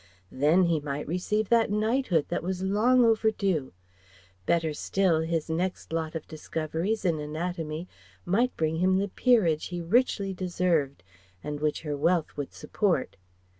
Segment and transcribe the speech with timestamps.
[0.31, 3.71] Then he might receive that knighthood that was long overdue;
[4.47, 7.87] better still his next lot of discoveries in anatomy
[8.25, 11.03] might bring him the peerage he richly deserved
[11.43, 13.15] and which her wealth would support.